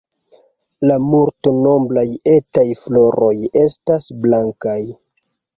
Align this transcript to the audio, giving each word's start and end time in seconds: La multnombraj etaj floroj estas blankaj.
La 0.91 0.95
multnombraj 1.03 2.05
etaj 2.33 2.65
floroj 2.85 3.33
estas 3.67 4.09
blankaj. 4.25 4.79